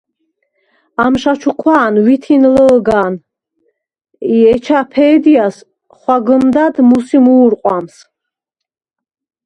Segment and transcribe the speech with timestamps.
[1.05, 3.13] ამშა ჩუქვა̄ნ ვითინ ლჷ̄გა̄ნ
[4.35, 5.57] ი ეჩა ფე̄დჲას
[5.97, 7.95] ხვაგმჷდად მუსი მუ̄რყვამს.